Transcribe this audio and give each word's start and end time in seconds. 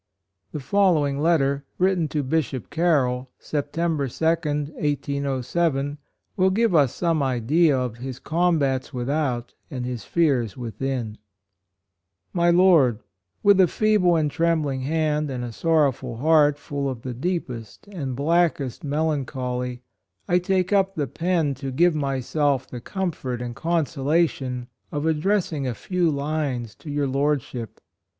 The 0.51 0.59
following 0.59 1.19
letter, 1.19 1.63
written 1.77 2.07
to 2.07 2.23
Bishop 2.23 2.71
Carroll, 2.71 3.29
September 3.37 4.07
2d, 4.07 4.69
1807, 4.71 5.97
will 6.35 6.49
give 6.49 6.73
us 6.73 6.91
some 6.95 7.21
idea 7.21 7.77
of 7.77 7.97
"his 7.97 8.17
combats 8.17 8.91
without 8.91 9.53
and 9.69 9.85
his 9.85 10.03
fears 10.03 10.57
within:"" 10.57 11.19
My 12.33 12.49
Lord:" 12.49 13.01
With 13.43 13.61
a 13.61 13.67
feeble 13.67 14.15
and 14.15 14.31
trembling 14.31 14.81
hand, 14.81 15.29
and 15.29 15.43
a 15.43 15.51
sorrowful 15.51 16.17
heart, 16.17 16.57
full 16.57 16.89
of 16.89 17.03
the 17.03 17.13
deepest 17.13 17.87
and 17.87 18.15
blackest 18.15 18.83
melan 18.83 19.25
choly, 19.25 19.81
I 20.27 20.39
take 20.39 20.73
up 20.73 20.95
the 20.95 21.05
pen 21.05 21.53
to 21.61 21.71
give 21.71 21.93
mvself 21.93 22.65
the 22.65 22.81
comfort 22.81 23.39
and 23.39 23.55
consolation 23.55 24.65
of 24.91 25.05
addressing 25.05 25.67
a 25.67 25.75
few 25.75 26.09
lines 26.09 26.73
to 26.77 26.89
your 26.89 27.05
Lordship. 27.05 27.79